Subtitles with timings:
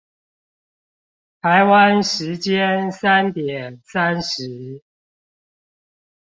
[1.41, 4.81] 台灣時間三點三十